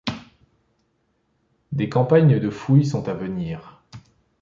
Des 1.71 1.87
campagnes 1.87 2.39
de 2.39 2.49
fouilles 2.49 2.87
sont 2.87 3.07
à 3.07 3.13
venir. 3.13 3.83